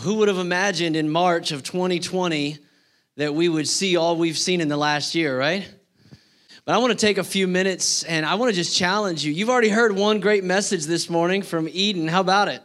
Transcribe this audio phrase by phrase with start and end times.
[0.00, 2.58] Who would have imagined in March of 2020
[3.16, 5.66] that we would see all we've seen in the last year, right?
[6.66, 9.32] But I want to take a few minutes and I want to just challenge you.
[9.32, 12.08] You've already heard one great message this morning from Eden.
[12.08, 12.60] How about it?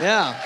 [0.00, 0.40] Yeah.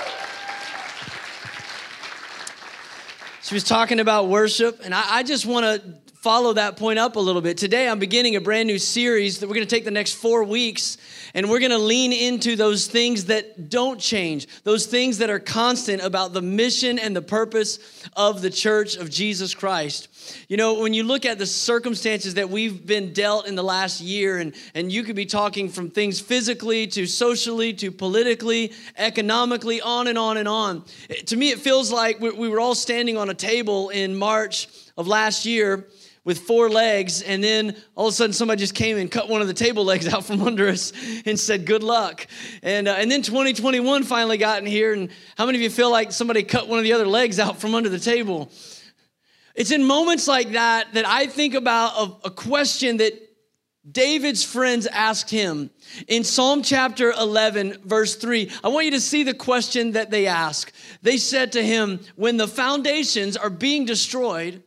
[3.43, 7.15] She was talking about worship, and I, I just want to follow that point up
[7.15, 7.57] a little bit.
[7.57, 10.43] Today, I'm beginning a brand new series that we're going to take the next four
[10.43, 10.97] weeks,
[11.33, 15.39] and we're going to lean into those things that don't change, those things that are
[15.39, 17.79] constant about the mission and the purpose
[18.17, 20.09] of the church of Jesus Christ.
[20.49, 24.01] You know, when you look at the circumstances that we've been dealt in the last
[24.01, 29.79] year, and, and you could be talking from things physically to socially to politically, economically,
[29.79, 30.83] on and on and on.
[31.27, 35.07] To me, it feels like we were all standing on a table in March of
[35.07, 35.87] last year
[36.27, 39.39] with four legs, and then all of a sudden somebody just came and cut one
[39.39, 40.91] of the table legs out from under us
[41.25, 42.27] and said, Good luck.
[42.61, 45.89] And, uh, and then 2021 finally got in here, and how many of you feel
[45.89, 48.51] like somebody cut one of the other legs out from under the table?
[49.55, 53.13] It's in moments like that that I think about a, a question that
[53.89, 55.69] David's friends asked him
[56.09, 58.51] in Psalm chapter 11, verse 3.
[58.65, 60.73] I want you to see the question that they ask.
[61.01, 64.61] They said to him, When the foundations are being destroyed,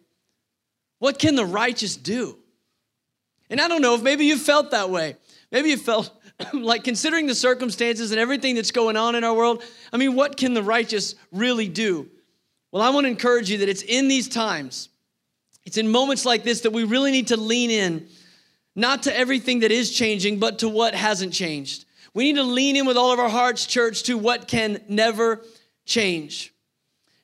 [1.01, 2.39] what can the righteous do?
[3.49, 5.17] And I don't know if maybe you felt that way.
[5.51, 6.17] Maybe you felt
[6.53, 10.37] like considering the circumstances and everything that's going on in our world, I mean, what
[10.37, 12.09] can the righteous really do?
[12.71, 14.91] Well, I want to encourage you that it's in these times,
[15.65, 18.07] it's in moments like this that we really need to lean in,
[18.77, 21.87] not to everything that is changing, but to what hasn't changed.
[22.15, 25.45] We need to lean in with all of our hearts, church, to what can never
[25.85, 26.53] change.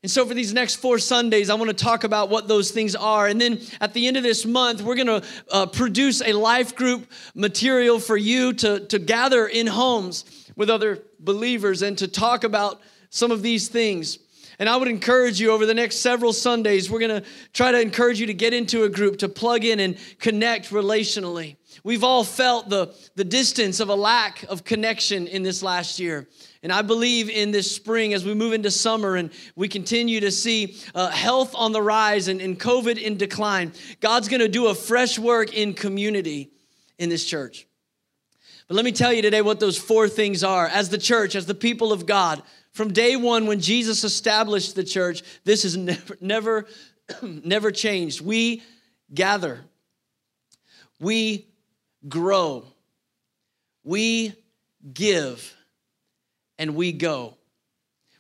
[0.03, 2.95] And so, for these next four Sundays, I want to talk about what those things
[2.95, 3.27] are.
[3.27, 6.77] And then at the end of this month, we're going to uh, produce a life
[6.77, 12.45] group material for you to, to gather in homes with other believers and to talk
[12.45, 12.81] about
[13.11, 14.19] some of these things.
[14.59, 17.81] And I would encourage you over the next several Sundays, we're going to try to
[17.81, 21.57] encourage you to get into a group, to plug in and connect relationally.
[21.85, 26.29] We've all felt the, the distance of a lack of connection in this last year.
[26.63, 30.31] And I believe in this spring as we move into summer and we continue to
[30.31, 34.75] see uh, health on the rise and, and COVID in decline, God's gonna do a
[34.75, 36.51] fresh work in community
[36.99, 37.67] in this church.
[38.69, 40.67] But let me tell you today what those four things are.
[40.67, 42.43] As the church, as the people of God,
[42.73, 46.67] from day one when Jesus established the church, this has never, never,
[47.23, 48.21] never changed.
[48.21, 48.63] We
[49.15, 49.61] gather,
[50.99, 51.47] we
[52.09, 52.65] grow,
[53.85, 54.35] we
[54.93, 55.55] give
[56.59, 57.37] and we go.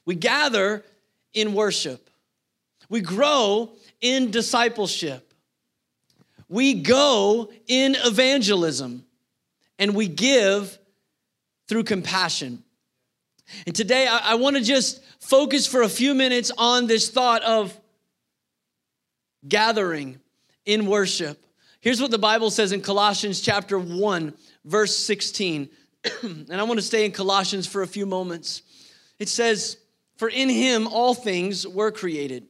[0.04, 0.84] We gather
[1.32, 2.10] in worship.
[2.88, 3.70] We grow
[4.00, 5.32] in discipleship.
[6.48, 9.04] We go in evangelism.
[9.78, 10.78] And we give
[11.68, 12.62] through compassion.
[13.66, 17.42] And today I, I want to just focus for a few minutes on this thought
[17.42, 17.78] of
[19.46, 20.20] gathering
[20.64, 21.44] in worship.
[21.80, 25.68] Here's what the Bible says in Colossians chapter 1, verse 16.
[26.22, 28.62] and I want to stay in Colossians for a few moments.
[29.18, 29.76] It says,
[30.16, 32.46] For in him all things were created,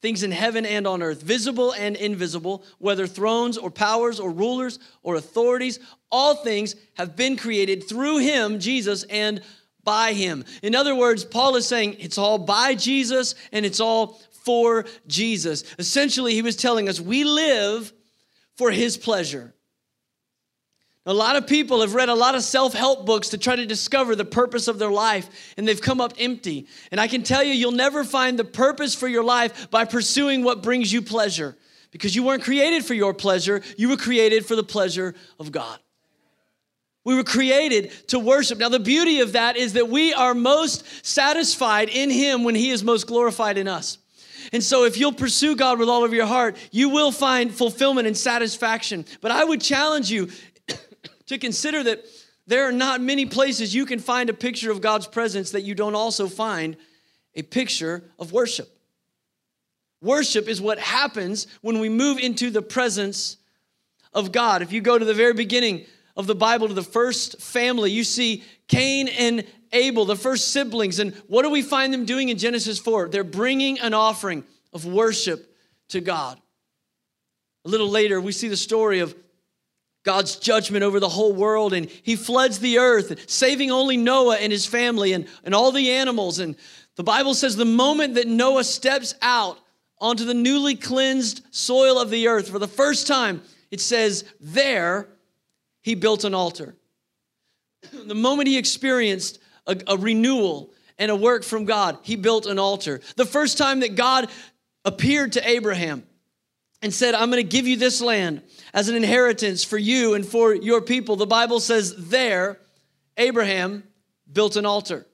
[0.00, 4.78] things in heaven and on earth, visible and invisible, whether thrones or powers or rulers
[5.02, 5.78] or authorities,
[6.10, 9.42] all things have been created through him, Jesus, and
[9.84, 10.44] by him.
[10.62, 15.64] In other words, Paul is saying it's all by Jesus and it's all for Jesus.
[15.78, 17.92] Essentially, he was telling us we live
[18.56, 19.54] for his pleasure.
[21.04, 23.66] A lot of people have read a lot of self help books to try to
[23.66, 26.68] discover the purpose of their life, and they've come up empty.
[26.92, 30.44] And I can tell you, you'll never find the purpose for your life by pursuing
[30.44, 31.56] what brings you pleasure,
[31.90, 35.80] because you weren't created for your pleasure, you were created for the pleasure of God.
[37.04, 38.58] We were created to worship.
[38.58, 42.70] Now, the beauty of that is that we are most satisfied in Him when He
[42.70, 43.98] is most glorified in us.
[44.52, 48.06] And so, if you'll pursue God with all of your heart, you will find fulfillment
[48.06, 49.06] and satisfaction.
[49.20, 50.28] But I would challenge you
[51.26, 52.04] to consider that
[52.46, 55.74] there are not many places you can find a picture of God's presence that you
[55.74, 56.76] don't also find
[57.34, 58.68] a picture of worship.
[60.02, 63.36] Worship is what happens when we move into the presence
[64.12, 64.60] of God.
[64.60, 65.86] If you go to the very beginning
[66.16, 70.98] of the Bible, to the first family, you see Cain and Abel, the first siblings.
[70.98, 73.08] And what do we find them doing in Genesis 4?
[73.08, 75.56] They're bringing an offering of worship
[75.90, 76.40] to God.
[77.64, 79.14] A little later, we see the story of
[80.04, 84.50] God's judgment over the whole world, and he floods the earth, saving only Noah and
[84.50, 86.40] his family and, and all the animals.
[86.40, 86.56] And
[86.96, 89.58] the Bible says the moment that Noah steps out
[89.98, 95.08] onto the newly cleansed soil of the earth for the first time, it says, there
[95.82, 96.74] he built an altar.
[97.92, 102.58] The moment he experienced a, a renewal and a work from God, he built an
[102.58, 103.00] altar.
[103.16, 104.28] The first time that God
[104.84, 106.04] appeared to Abraham
[106.80, 108.42] and said, I'm going to give you this land
[108.74, 112.58] as an inheritance for you and for your people, the Bible says there,
[113.16, 113.84] Abraham
[114.30, 115.06] built an altar.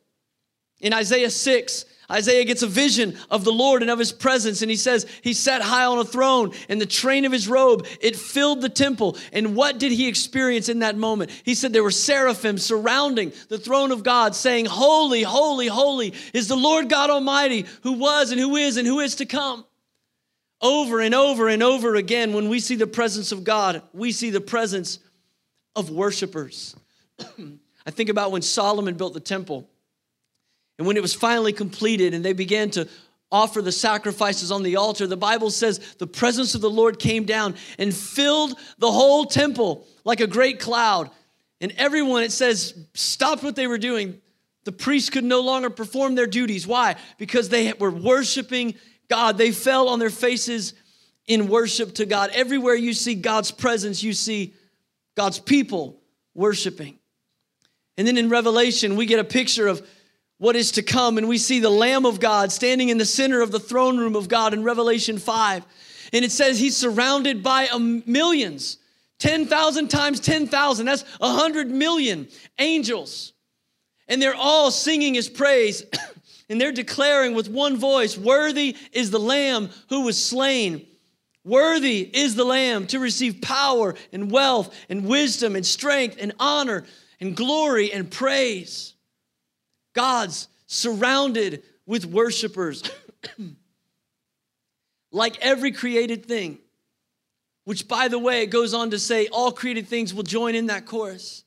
[0.80, 4.70] In Isaiah 6, Isaiah gets a vision of the Lord and of his presence, and
[4.70, 8.16] he says, He sat high on a throne, and the train of his robe, it
[8.16, 9.19] filled the temple.
[9.31, 11.31] And what did he experience in that moment?
[11.44, 16.49] He said there were seraphim surrounding the throne of God, saying, Holy, holy, holy is
[16.49, 19.66] the Lord God Almighty, who was and who is and who is to come.
[20.62, 24.31] Over and over and over again, when we see the presence of God, we see
[24.31, 24.99] the presence
[25.76, 26.75] of worshipers.
[27.87, 29.69] I think about when Solomon built the temple.
[30.78, 32.88] And when it was finally completed and they began to
[33.30, 37.25] offer the sacrifices on the altar, the Bible says the presence of the Lord came
[37.25, 41.10] down and filled the whole temple like a great cloud.
[41.60, 44.20] And everyone, it says, stopped what they were doing.
[44.64, 46.66] The priests could no longer perform their duties.
[46.66, 46.96] Why?
[47.19, 48.75] Because they were worshiping
[49.08, 49.36] God.
[49.36, 50.75] They fell on their faces
[51.26, 52.30] in worship to God.
[52.32, 54.54] Everywhere you see God's presence, you see
[55.16, 56.00] God's people
[56.34, 56.98] worshiping.
[57.96, 59.86] And then in Revelation, we get a picture of
[60.38, 61.19] what is to come.
[61.19, 64.17] And we see the Lamb of God standing in the center of the throne room
[64.17, 65.64] of God in Revelation 5.
[66.12, 67.69] And it says he's surrounded by
[68.06, 68.79] millions,
[69.19, 70.87] 10,000 times 10,000.
[70.87, 73.35] That's 100 million angels.
[74.06, 75.85] And they're all singing his praise.
[76.49, 80.87] and they're declaring with one voice Worthy is the Lamb who was slain.
[81.44, 86.85] Worthy is the Lamb to receive power and wealth and wisdom and strength and honor
[87.20, 88.94] and glory and praise.
[89.98, 92.84] God's surrounded with worshipers.
[95.10, 96.58] like every created thing,
[97.64, 100.66] which by the way, it goes on to say all created things will join in
[100.66, 101.42] that chorus.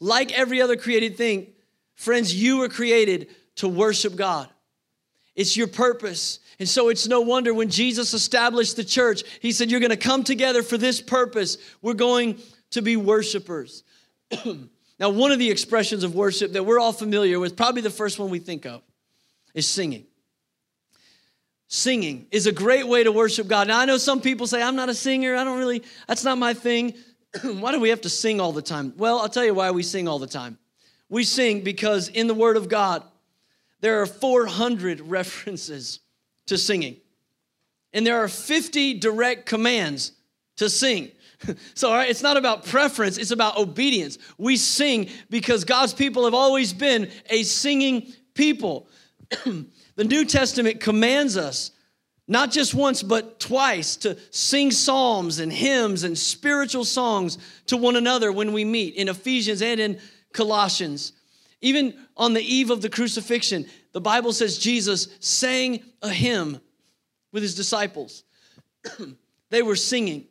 [0.00, 1.52] Like every other created thing,
[1.94, 4.48] friends, you were created to worship God.
[5.36, 6.40] It's your purpose.
[6.58, 9.96] And so it's no wonder when Jesus established the church, he said, You're going to
[9.96, 11.56] come together for this purpose.
[11.82, 12.40] We're going
[12.72, 13.84] to be worshipers.
[14.98, 18.18] Now, one of the expressions of worship that we're all familiar with, probably the first
[18.18, 18.82] one we think of,
[19.54, 20.06] is singing.
[21.68, 23.68] Singing is a great way to worship God.
[23.68, 25.34] Now, I know some people say, I'm not a singer.
[25.34, 26.94] I don't really, that's not my thing.
[27.42, 28.92] why do we have to sing all the time?
[28.96, 30.58] Well, I'll tell you why we sing all the time.
[31.08, 33.02] We sing because in the Word of God,
[33.80, 36.00] there are 400 references
[36.46, 36.96] to singing,
[37.92, 40.12] and there are 50 direct commands
[40.56, 41.10] to sing.
[41.74, 44.18] So, all right, it's not about preference, it's about obedience.
[44.38, 48.88] We sing because God's people have always been a singing people.
[49.44, 51.70] the New Testament commands us,
[52.28, 57.96] not just once, but twice, to sing psalms and hymns and spiritual songs to one
[57.96, 59.98] another when we meet in Ephesians and in
[60.32, 61.12] Colossians.
[61.60, 66.60] Even on the eve of the crucifixion, the Bible says Jesus sang a hymn
[67.32, 68.24] with his disciples.
[69.50, 70.26] they were singing.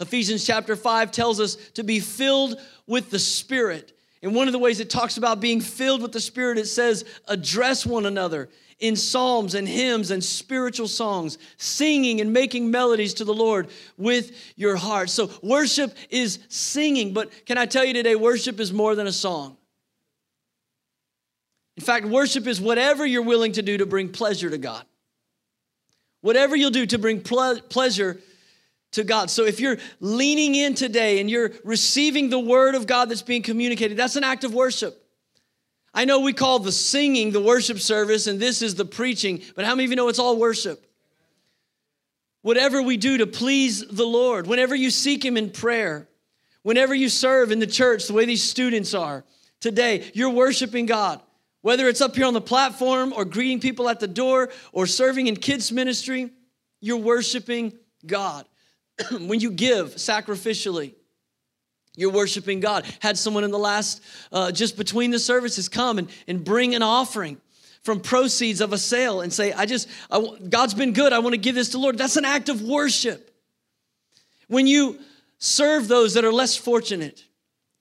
[0.00, 3.96] Ephesians chapter 5 tells us to be filled with the Spirit.
[4.22, 7.04] And one of the ways it talks about being filled with the Spirit, it says,
[7.26, 8.48] address one another
[8.78, 14.32] in psalms and hymns and spiritual songs, singing and making melodies to the Lord with
[14.56, 15.08] your heart.
[15.08, 19.12] So, worship is singing, but can I tell you today, worship is more than a
[19.12, 19.56] song.
[21.76, 24.84] In fact, worship is whatever you're willing to do to bring pleasure to God.
[26.20, 28.20] Whatever you'll do to bring ple- pleasure
[28.92, 29.30] to God.
[29.30, 33.42] So if you're leaning in today and you're receiving the word of God that's being
[33.42, 34.98] communicated, that's an act of worship.
[35.94, 39.64] I know we call the singing the worship service and this is the preaching, but
[39.64, 40.86] how many of you know it's all worship?
[42.42, 46.08] Whatever we do to please the Lord, whenever you seek Him in prayer,
[46.62, 49.24] whenever you serve in the church, the way these students are
[49.60, 51.20] today, you're worshiping God.
[51.60, 55.28] Whether it's up here on the platform or greeting people at the door or serving
[55.28, 56.30] in kids' ministry,
[56.80, 57.72] you're worshiping
[58.04, 58.46] God.
[59.10, 60.94] when you give sacrificially,
[61.96, 62.86] you're worshiping God.
[63.00, 66.82] Had someone in the last, uh, just between the services, come and, and bring an
[66.82, 67.38] offering
[67.82, 71.12] from proceeds of a sale and say, I just, I, God's been good.
[71.12, 71.98] I want to give this to Lord.
[71.98, 73.30] That's an act of worship.
[74.48, 74.98] When you
[75.38, 77.24] serve those that are less fortunate,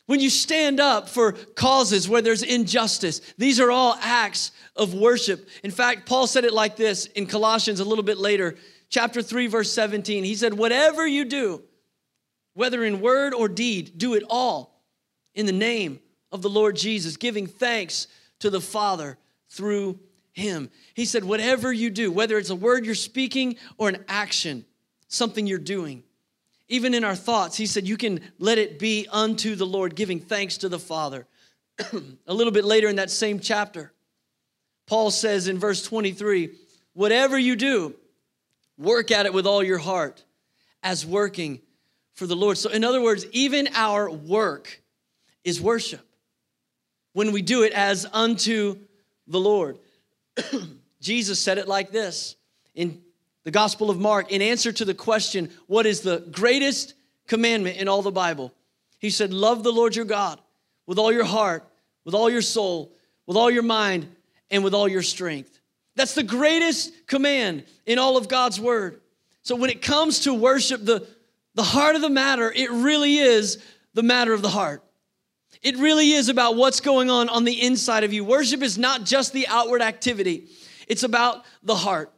[0.07, 5.47] when you stand up for causes where there's injustice, these are all acts of worship.
[5.63, 8.57] In fact, Paul said it like this in Colossians a little bit later
[8.91, 10.23] chapter 3, verse 17.
[10.23, 11.63] He said, Whatever you do,
[12.53, 14.83] whether in word or deed, do it all
[15.33, 15.99] in the name
[16.31, 18.07] of the Lord Jesus, giving thanks
[18.39, 19.17] to the Father
[19.49, 19.99] through
[20.33, 20.69] him.
[20.93, 24.65] He said, Whatever you do, whether it's a word you're speaking or an action,
[25.07, 26.03] something you're doing,
[26.67, 30.19] even in our thoughts, he said, You can let it be unto the Lord, giving
[30.19, 31.25] thanks to the Father.
[32.27, 33.93] a little bit later in that same chapter,
[34.87, 36.51] Paul says in verse 23
[36.93, 37.95] whatever you do,
[38.77, 40.23] work at it with all your heart
[40.83, 41.61] as working
[42.13, 42.57] for the Lord.
[42.57, 44.81] So, in other words, even our work
[45.43, 46.05] is worship
[47.13, 48.77] when we do it as unto
[49.27, 49.77] the Lord.
[51.01, 52.35] Jesus said it like this
[52.75, 53.01] in
[53.43, 56.93] the Gospel of Mark in answer to the question, What is the greatest
[57.27, 58.53] commandment in all the Bible?
[58.99, 60.39] He said, Love the Lord your God
[60.85, 61.67] with all your heart,
[62.05, 62.93] with all your soul,
[63.25, 64.13] with all your mind,
[64.49, 65.60] and with all your strength.
[65.95, 69.01] That's the greatest command in all of God's word.
[69.43, 71.07] So when it comes to worship, the,
[71.55, 73.61] the heart of the matter, it really is
[73.93, 74.83] the matter of the heart.
[75.61, 78.23] It really is about what's going on on the inside of you.
[78.23, 80.47] Worship is not just the outward activity,
[80.87, 82.11] it's about the heart.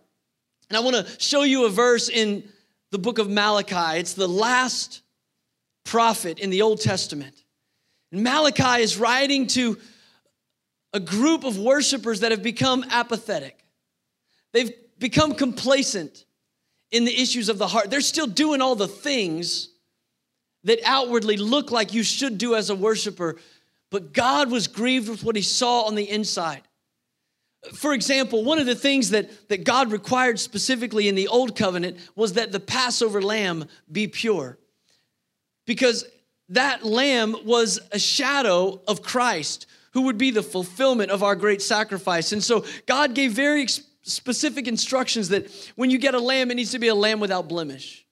[0.69, 2.43] And I want to show you a verse in
[2.91, 3.99] the book of Malachi.
[3.99, 5.01] It's the last
[5.83, 7.43] prophet in the Old Testament.
[8.11, 9.77] And Malachi is writing to
[10.93, 13.62] a group of worshipers that have become apathetic.
[14.53, 16.25] They've become complacent
[16.91, 17.89] in the issues of the heart.
[17.89, 19.69] They're still doing all the things
[20.63, 23.37] that outwardly look like you should do as a worshiper,
[23.89, 26.61] but God was grieved with what he saw on the inside.
[27.73, 31.97] For example, one of the things that, that God required specifically in the Old Covenant
[32.15, 34.57] was that the Passover lamb be pure.
[35.65, 36.05] Because
[36.49, 41.61] that lamb was a shadow of Christ, who would be the fulfillment of our great
[41.61, 42.33] sacrifice.
[42.33, 43.65] And so God gave very
[44.03, 47.47] specific instructions that when you get a lamb, it needs to be a lamb without
[47.47, 48.05] blemish.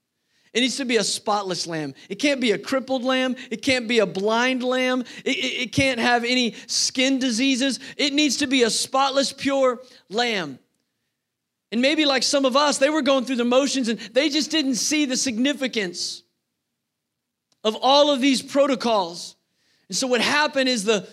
[0.53, 1.93] It needs to be a spotless lamb.
[2.09, 3.35] It can't be a crippled lamb.
[3.49, 5.01] It can't be a blind lamb.
[5.23, 7.79] It, it, it, can't have any skin diseases.
[7.95, 9.79] It needs to be a spotless, pure
[10.09, 10.59] lamb.
[11.71, 14.51] And maybe like some of us, they were going through the motions and they just
[14.51, 16.23] didn't see the significance
[17.63, 19.37] of all of these protocols.
[19.87, 21.07] And so what happened is the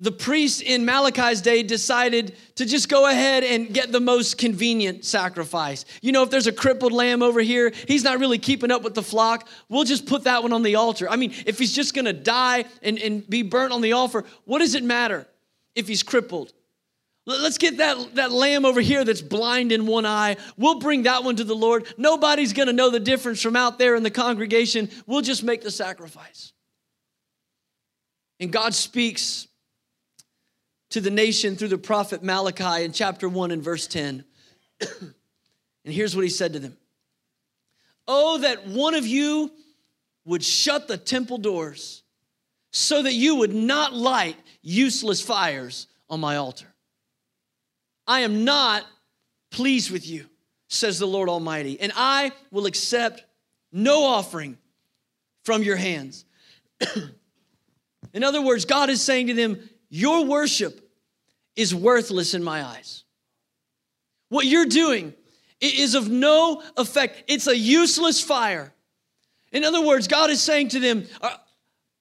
[0.00, 5.04] the priests in Malachi's day decided to just go ahead and get the most convenient
[5.04, 5.84] sacrifice.
[6.00, 8.94] You know, if there's a crippled lamb over here, he's not really keeping up with
[8.94, 9.48] the flock.
[9.68, 11.10] We'll just put that one on the altar.
[11.10, 14.60] I mean, if he's just gonna die and, and be burnt on the altar, what
[14.60, 15.26] does it matter
[15.74, 16.52] if he's crippled?
[17.26, 20.36] Let's get that, that lamb over here that's blind in one eye.
[20.56, 21.92] We'll bring that one to the Lord.
[21.98, 24.90] Nobody's gonna know the difference from out there in the congregation.
[25.06, 26.52] We'll just make the sacrifice.
[28.38, 29.48] And God speaks
[30.90, 34.24] to the nation through the prophet Malachi in chapter 1 and verse 10.
[34.80, 35.14] and
[35.84, 36.76] here's what he said to them
[38.06, 39.52] Oh, that one of you
[40.24, 42.02] would shut the temple doors
[42.70, 46.66] so that you would not light useless fires on my altar.
[48.06, 48.84] I am not
[49.50, 50.26] pleased with you,
[50.68, 53.24] says the Lord Almighty, and I will accept
[53.72, 54.56] no offering
[55.44, 56.24] from your hands.
[58.14, 60.88] In other words, God is saying to them, your worship
[61.56, 63.04] is worthless in my eyes.
[64.28, 65.14] What you're doing
[65.60, 68.72] is of no effect, it's a useless fire.
[69.50, 71.36] In other words, God is saying to them, uh,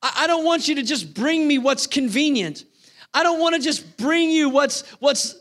[0.01, 2.65] I don't want you to just bring me what's convenient.
[3.13, 5.35] I don't want to just bring you what's what's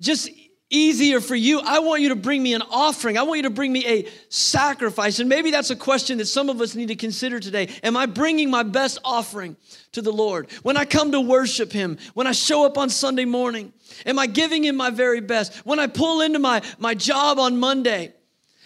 [0.00, 0.28] just
[0.68, 1.60] easier for you.
[1.60, 3.16] I want you to bring me an offering.
[3.16, 5.20] I want you to bring me a sacrifice.
[5.20, 7.68] And maybe that's a question that some of us need to consider today.
[7.82, 9.56] Am I bringing my best offering
[9.92, 10.50] to the Lord?
[10.62, 13.72] When I come to worship Him, when I show up on Sunday morning,
[14.04, 15.54] am I giving Him my very best?
[15.64, 18.12] When I pull into my, my job on Monday,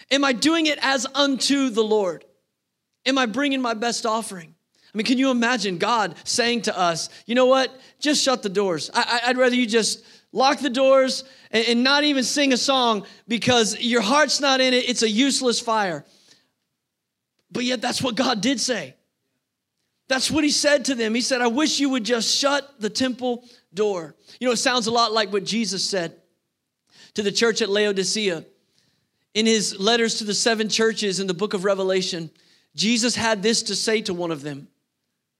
[0.09, 2.25] am I doing it as unto the Lord?
[3.05, 4.55] Am I bringing my best offering?
[4.93, 7.73] I mean, can you imagine God saying to us, you know what?
[7.99, 8.89] Just shut the doors.
[8.93, 13.05] I, would rather you just lock the doors and, and not even sing a song
[13.27, 14.89] because your heart's not in it.
[14.89, 16.05] It's a useless fire.
[17.51, 18.95] But yet, that's what God did say.
[20.07, 21.15] That's what he said to them.
[21.15, 24.15] He said, I wish you would just shut the temple door.
[24.39, 26.15] You know, it sounds a lot like what Jesus said
[27.13, 28.45] to the church at Laodicea.
[29.33, 32.29] In his letters to the seven churches in the book of Revelation,
[32.75, 34.67] Jesus had this to say to one of them.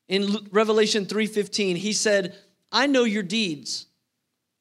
[0.08, 2.38] In Revelation 3:15, he said,
[2.72, 3.88] "I know your deeds,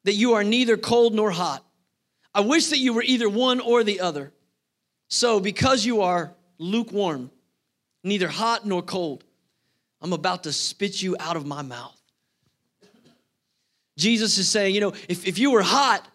[0.03, 1.63] that you are neither cold nor hot.
[2.33, 4.31] I wish that you were either one or the other.
[5.09, 7.31] So, because you are lukewarm,
[8.03, 9.23] neither hot nor cold,
[10.01, 11.97] I'm about to spit you out of my mouth.
[13.97, 16.07] Jesus is saying, you know, if, if you were hot,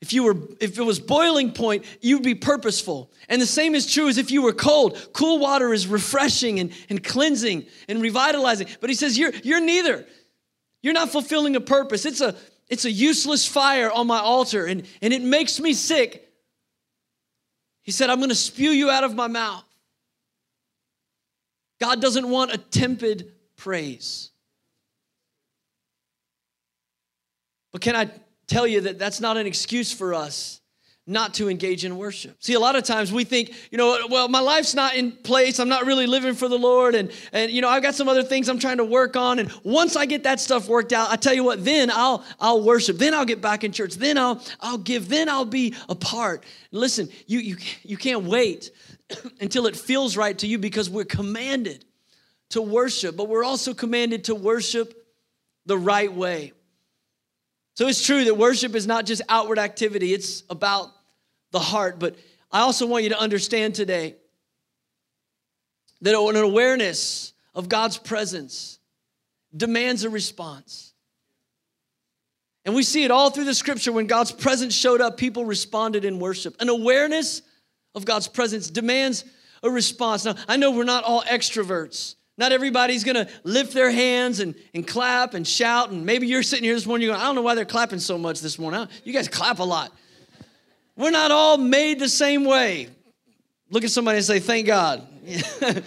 [0.00, 3.10] if you were if it was boiling point, you'd be purposeful.
[3.28, 5.08] And the same is true as if you were cold.
[5.14, 8.66] Cool water is refreshing and, and cleansing and revitalizing.
[8.80, 10.06] But he says, you're you're neither.
[10.82, 12.04] You're not fulfilling a purpose.
[12.04, 12.36] It's a
[12.74, 16.28] it's a useless fire on my altar and, and it makes me sick.
[17.82, 19.64] He said, I'm going to spew you out of my mouth.
[21.80, 24.32] God doesn't want a tepid praise.
[27.70, 28.10] But can I
[28.48, 30.60] tell you that that's not an excuse for us
[31.06, 32.42] not to engage in worship.
[32.42, 35.58] See, a lot of times we think, you know, well, my life's not in place.
[35.58, 36.94] I'm not really living for the Lord.
[36.94, 39.38] And, and you know, I've got some other things I'm trying to work on.
[39.38, 42.62] And once I get that stuff worked out, I tell you what, then I'll, I'll
[42.62, 42.96] worship.
[42.96, 43.96] Then I'll get back in church.
[43.96, 45.08] Then I'll, I'll give.
[45.08, 46.44] Then I'll be a part.
[46.70, 48.70] Listen, you, you, you can't wait
[49.40, 51.84] until it feels right to you because we're commanded
[52.50, 54.94] to worship, but we're also commanded to worship
[55.66, 56.52] the right way.
[57.74, 60.90] So it's true that worship is not just outward activity, it's about
[61.50, 61.98] the heart.
[61.98, 62.16] But
[62.50, 64.14] I also want you to understand today
[66.00, 68.78] that an awareness of God's presence
[69.56, 70.92] demands a response.
[72.64, 76.04] And we see it all through the scripture when God's presence showed up, people responded
[76.04, 76.56] in worship.
[76.60, 77.42] An awareness
[77.94, 79.24] of God's presence demands
[79.62, 80.24] a response.
[80.24, 82.14] Now, I know we're not all extroverts.
[82.36, 85.90] Not everybody's gonna lift their hands and, and clap and shout.
[85.90, 88.00] And maybe you're sitting here this morning, you're going, I don't know why they're clapping
[88.00, 88.88] so much this morning.
[89.04, 89.92] You guys clap a lot.
[90.96, 92.88] We're not all made the same way.
[93.70, 95.06] Look at somebody and say, Thank God.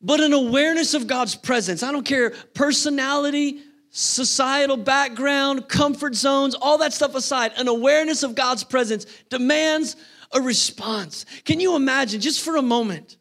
[0.00, 1.82] but an awareness of God's presence.
[1.82, 8.34] I don't care personality, societal background, comfort zones, all that stuff aside, an awareness of
[8.34, 9.96] God's presence demands
[10.36, 11.24] a response.
[11.44, 13.16] Can you imagine, just for a moment,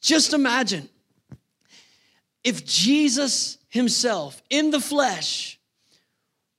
[0.00, 0.88] just imagine
[2.44, 5.58] if Jesus himself in the flesh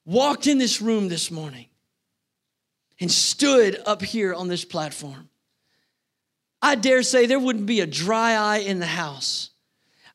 [0.05, 1.67] walked in this room this morning
[2.99, 5.29] and stood up here on this platform.
[6.61, 9.51] I dare say there wouldn't be a dry eye in the house.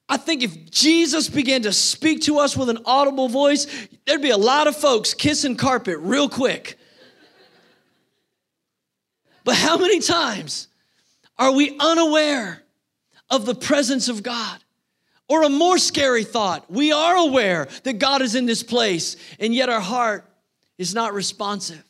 [0.08, 3.66] I think if Jesus began to speak to us with an audible voice,
[4.06, 6.78] there'd be a lot of folks kissing carpet real quick.
[9.44, 10.68] But how many times
[11.38, 12.62] are we unaware
[13.30, 14.58] of the presence of God?
[15.28, 19.54] Or a more scary thought, we are aware that God is in this place, and
[19.54, 20.28] yet our heart
[20.76, 21.82] is not responsive.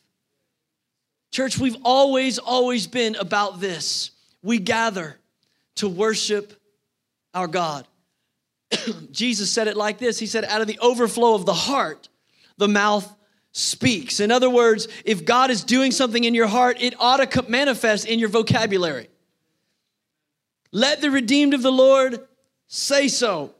[1.31, 4.11] Church, we've always, always been about this.
[4.43, 5.19] We gather
[5.75, 6.53] to worship
[7.33, 7.87] our God.
[9.11, 12.07] Jesus said it like this He said, out of the overflow of the heart,
[12.57, 13.13] the mouth
[13.53, 14.19] speaks.
[14.19, 18.05] In other words, if God is doing something in your heart, it ought to manifest
[18.05, 19.07] in your vocabulary.
[20.71, 22.19] Let the redeemed of the Lord
[22.67, 23.53] say so.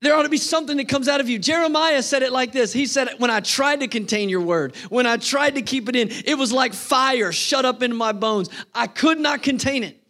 [0.00, 1.38] There ought to be something that comes out of you.
[1.38, 5.06] Jeremiah said it like this He said, When I tried to contain your word, when
[5.06, 8.48] I tried to keep it in, it was like fire shut up in my bones.
[8.74, 10.00] I could not contain it.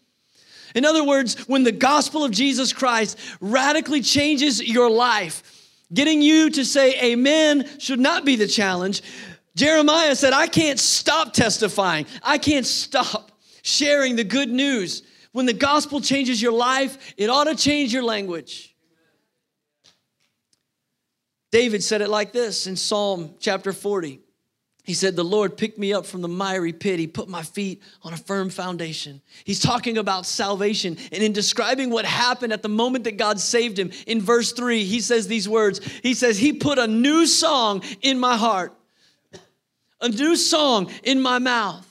[0.74, 5.57] In other words, when the gospel of Jesus Christ radically changes your life,
[5.92, 9.02] Getting you to say amen should not be the challenge.
[9.56, 12.06] Jeremiah said, I can't stop testifying.
[12.22, 15.02] I can't stop sharing the good news.
[15.32, 18.74] When the gospel changes your life, it ought to change your language.
[21.50, 24.20] David said it like this in Psalm chapter 40.
[24.88, 26.98] He said, The Lord picked me up from the miry pit.
[26.98, 29.20] He put my feet on a firm foundation.
[29.44, 30.96] He's talking about salvation.
[31.12, 34.84] And in describing what happened at the moment that God saved him, in verse three,
[34.84, 38.72] he says these words He says, He put a new song in my heart,
[40.00, 41.86] a new song in my mouth,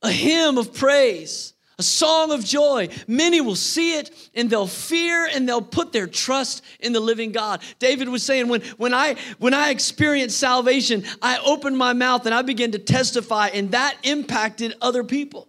[0.00, 2.88] a hymn of praise a song of joy.
[3.08, 7.32] Many will see it and they'll fear and they'll put their trust in the living
[7.32, 7.62] God.
[7.78, 12.34] David was saying, when, when, I, when I experienced salvation, I opened my mouth and
[12.34, 15.48] I began to testify, and that impacted other people.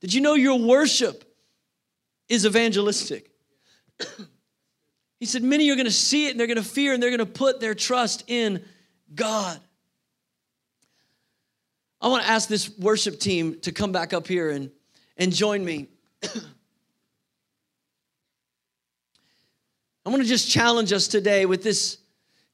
[0.00, 1.24] Did you know your worship
[2.28, 3.30] is evangelistic?
[5.18, 7.10] he said, Many are going to see it and they're going to fear and they're
[7.10, 8.64] going to put their trust in
[9.14, 9.60] God.
[12.00, 14.70] I want to ask this worship team to come back up here and
[15.20, 15.86] and join me.
[20.04, 21.98] I want to just challenge us today with this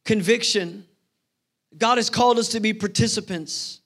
[0.05, 0.85] conviction.
[1.79, 3.81] God has called us to be participants.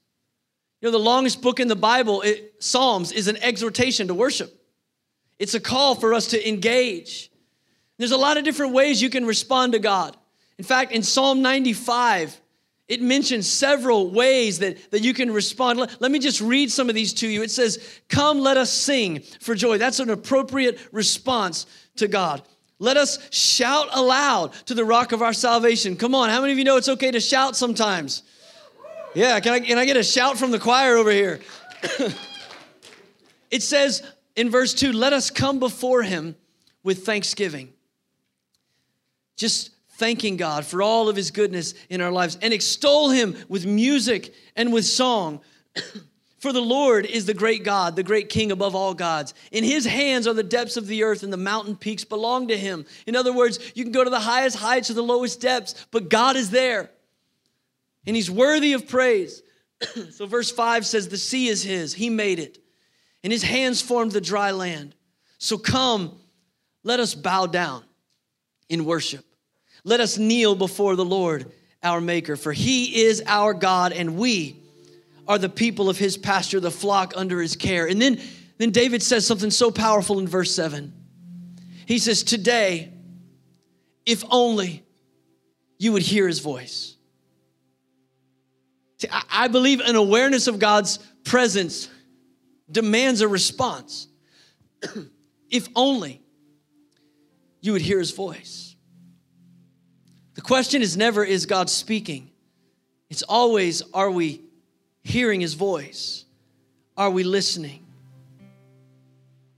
[0.80, 4.52] You know, the longest book in the Bible, it, Psalms, is an exhortation to worship.
[5.38, 7.30] It's a call for us to engage.
[7.98, 10.16] There's a lot of different ways you can respond to God.
[10.58, 12.40] In fact, in Psalm 95,
[12.90, 15.78] it mentions several ways that, that you can respond.
[15.78, 17.40] Let, let, me just read some of these to you.
[17.40, 19.78] It says, Come, let us sing for joy.
[19.78, 22.42] That's an appropriate response to God.
[22.80, 25.96] Let us shout aloud to the rock of our salvation.
[25.96, 28.24] Come on, how many of you know it's okay to shout sometimes?
[29.14, 31.38] Yeah, can I, can I get a shout from the choir over here?
[33.52, 34.02] it says
[34.34, 36.34] in verse 2 let us come before him
[36.82, 37.72] with thanksgiving.
[39.36, 43.66] Just thanking God for all of his goodness in our lives and extol him with
[43.66, 45.40] music and with song.
[46.38, 49.34] For the Lord is the great God, the great King above all gods.
[49.52, 52.56] In his hands are the depths of the earth, and the mountain peaks belong to
[52.56, 52.86] him.
[53.06, 56.08] In other words, you can go to the highest heights or the lowest depths, but
[56.08, 56.90] God is there.
[58.06, 59.42] And he's worthy of praise.
[60.12, 62.56] so, verse 5 says, The sea is his, he made it,
[63.22, 64.94] and his hands formed the dry land.
[65.36, 66.18] So, come,
[66.84, 67.84] let us bow down
[68.70, 69.26] in worship.
[69.84, 74.60] Let us kneel before the Lord, our Maker, for he is our God, and we
[75.26, 77.86] are the people of his pasture, the flock under his care.
[77.86, 78.20] And then,
[78.58, 80.92] then David says something so powerful in verse 7.
[81.86, 82.92] He says, Today,
[84.04, 84.84] if only
[85.78, 86.96] you would hear his voice.
[88.98, 91.88] See, I, I believe an awareness of God's presence
[92.70, 94.08] demands a response.
[95.50, 96.22] if only
[97.60, 98.69] you would hear his voice.
[100.34, 102.30] The question is never, is God speaking?
[103.08, 104.42] It's always, are we
[105.02, 106.24] hearing his voice?
[106.96, 107.84] Are we listening?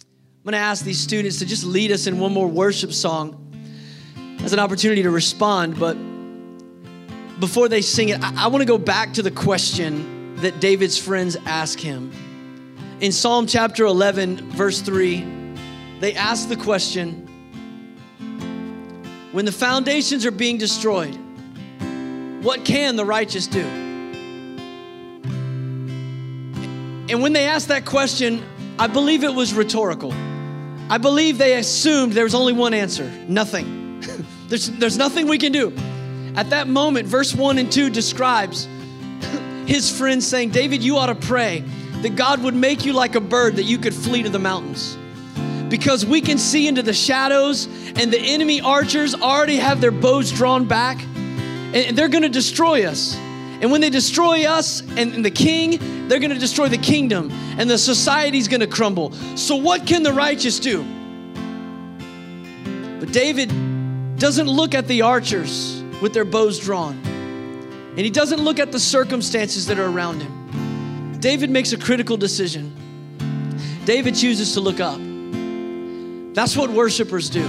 [0.00, 3.38] I'm going to ask these students to just lead us in one more worship song
[4.42, 5.78] as an opportunity to respond.
[5.78, 5.94] But
[7.38, 10.98] before they sing it, I, I want to go back to the question that David's
[10.98, 12.10] friends ask him.
[13.00, 15.24] In Psalm chapter 11, verse 3,
[16.00, 17.21] they ask the question
[19.32, 21.18] When the foundations are being destroyed,
[22.42, 23.62] what can the righteous do?
[27.08, 28.42] And when they asked that question,
[28.78, 30.12] I believe it was rhetorical.
[30.90, 34.00] I believe they assumed there was only one answer nothing.
[34.48, 35.72] there's, there's nothing we can do.
[36.36, 38.66] At that moment, verse 1 and 2 describes
[39.66, 41.64] his friends saying, David, you ought to pray
[42.02, 44.96] that God would make you like a bird that you could flee to the mountains.
[45.72, 47.64] Because we can see into the shadows,
[47.96, 51.02] and the enemy archers already have their bows drawn back,
[51.72, 53.16] and they're gonna destroy us.
[53.62, 57.30] And when they destroy us and, and the king, they're going to destroy the kingdom
[57.56, 59.12] and the society's going to crumble.
[59.36, 60.82] So, what can the righteous do?
[62.98, 63.48] But David
[64.18, 68.80] doesn't look at the archers with their bows drawn, and he doesn't look at the
[68.80, 71.20] circumstances that are around him.
[71.20, 72.74] David makes a critical decision.
[73.84, 75.00] David chooses to look up.
[76.34, 77.46] That's what worshipers do.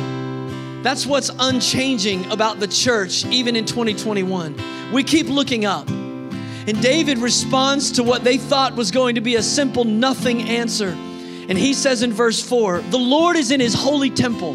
[0.83, 4.91] That's what's unchanging about the church, even in 2021.
[4.91, 5.89] We keep looking up.
[5.89, 10.89] And David responds to what they thought was going to be a simple nothing answer.
[10.89, 14.53] And he says in verse 4 The Lord is in his holy temple,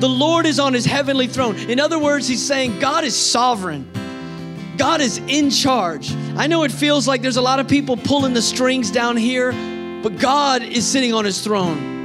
[0.00, 1.56] the Lord is on his heavenly throne.
[1.56, 3.90] In other words, he's saying, God is sovereign.
[4.76, 6.12] God is in charge.
[6.36, 9.52] I know it feels like there's a lot of people pulling the strings down here,
[10.02, 11.95] but God is sitting on his throne.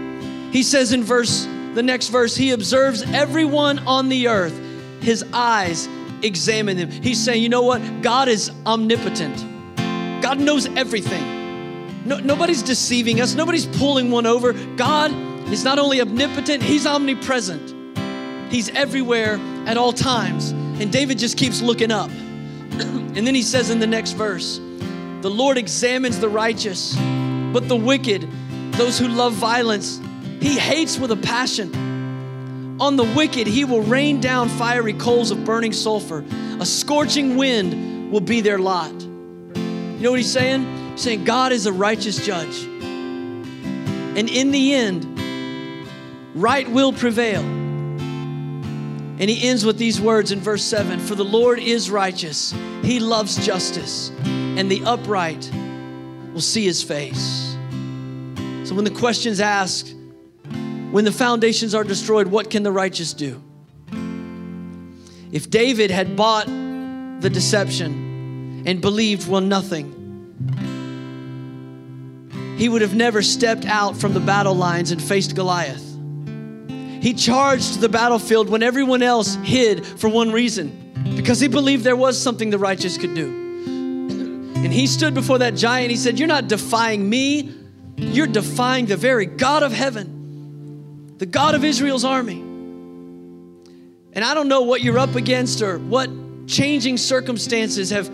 [0.52, 4.60] He says in verse the next verse, he observes everyone on the earth.
[5.02, 5.88] His eyes
[6.22, 6.92] examine them.
[6.92, 8.02] He's saying, you know what?
[8.02, 9.38] God is omnipotent.
[10.22, 12.06] God knows everything.
[12.06, 13.36] No, nobody's deceiving us.
[13.36, 14.52] Nobody's pulling one over.
[14.76, 15.14] God
[15.50, 17.74] is not only omnipotent, he's omnipresent.
[18.52, 20.52] He's everywhere at all times.
[20.52, 22.10] And David just keeps looking up.
[22.72, 24.58] and then he says in the next verse,
[25.22, 26.96] the Lord examines the righteous,
[27.54, 28.28] but the wicked,
[28.74, 30.02] those who love violence,
[30.42, 32.80] he hates with a passion.
[32.82, 36.26] On the wicked, he will rain down fiery coals of burning sulfur.
[36.60, 38.92] A scorching wind will be their lot.
[38.92, 40.94] You know what he's saying?
[40.94, 42.64] He's saying God is a righteous judge.
[42.64, 45.06] And in the end,
[46.34, 47.42] right will prevail.
[47.42, 52.52] And he ends with these words in verse 7 For the Lord is righteous,
[52.82, 55.52] he loves justice, and the upright
[56.34, 57.56] will see his face.
[58.64, 59.94] So when the question's asked,
[60.92, 63.42] when the foundations are destroyed, what can the righteous do?
[65.32, 69.98] If David had bought the deception and believed, well, nothing,
[72.58, 75.88] he would have never stepped out from the battle lines and faced Goliath.
[77.02, 81.96] He charged the battlefield when everyone else hid for one reason because he believed there
[81.96, 83.28] was something the righteous could do.
[83.28, 85.90] And he stood before that giant.
[85.90, 87.52] He said, You're not defying me,
[87.98, 90.21] you're defying the very God of heaven
[91.22, 92.40] the God of Israel's army.
[94.14, 96.10] And I don't know what you're up against or what
[96.48, 98.10] changing circumstances have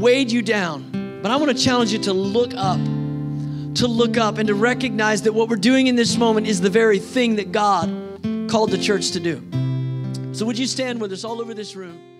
[0.00, 4.38] weighed you down, but I want to challenge you to look up, to look up
[4.38, 7.52] and to recognize that what we're doing in this moment is the very thing that
[7.52, 7.90] God
[8.48, 9.42] called the church to do.
[10.32, 12.13] So, would you stand with us all over this room?